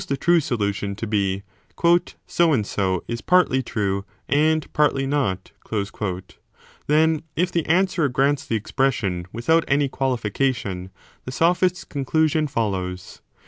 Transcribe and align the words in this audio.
8 0.01 0.07
t 0.07 0.07
the 0.07 0.17
true 0.17 0.39
solution 0.39 0.95
to 0.95 1.05
be 1.05 1.43
So 2.25 2.53
and 2.53 2.65
so 2.65 3.03
is 3.07 3.21
partly 3.21 3.61
true 3.61 4.03
and 4.27 4.73
partly 4.73 5.05
not 5.05 5.51
V 5.69 6.19
then, 6.87 7.21
if 7.35 7.51
the 7.51 7.65
anwerer 7.65 8.11
grants 8.11 8.47
the 8.47 8.55
expression 8.55 9.27
without 9.31 9.67
20 9.67 9.71
any 9.71 9.89
qualification, 9.89 10.89
the 11.25 11.31
sophist 11.31 11.75
s 11.77 11.83
conclusion 11.83 12.47
follows. 12.47 13.21